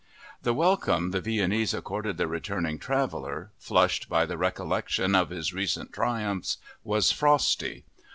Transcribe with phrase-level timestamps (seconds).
[0.41, 5.93] The welcome the Viennese accorded the returning traveler, flushed by the recollection of his recent
[5.93, 7.85] triumphs, was frosty.